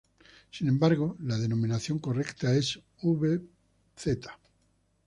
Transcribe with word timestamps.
Sin 0.49 0.67
embargo, 0.67 1.15
la 1.19 1.37
denominación 1.37 1.99
correcta 1.99 2.55
es 2.55 2.79
vz. 3.03 4.29